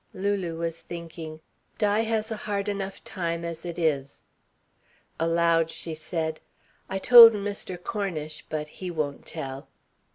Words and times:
Lulu 0.15 0.57
was 0.57 0.81
thinking: 0.81 1.41
"Di 1.77 1.99
has 1.99 2.31
a 2.31 2.35
hard 2.35 2.67
enough 2.67 3.03
time 3.03 3.45
as 3.45 3.63
it 3.67 3.77
is." 3.77 4.23
Aloud 5.19 5.69
she 5.69 5.93
said: 5.93 6.39
"I 6.89 6.97
told 6.97 7.33
Mr. 7.33 7.77
Cornish, 7.77 8.43
but 8.49 8.67
he 8.67 8.89
won't 8.89 9.27
tell." 9.27 9.67